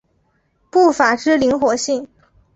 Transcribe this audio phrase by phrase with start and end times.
[0.71, 2.07] 步法之灵活性。